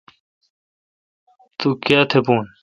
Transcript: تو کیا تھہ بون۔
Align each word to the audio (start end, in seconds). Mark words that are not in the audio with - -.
تو 1.59 1.69
کیا 1.85 2.01
تھہ 2.09 2.19
بون۔ 2.25 2.43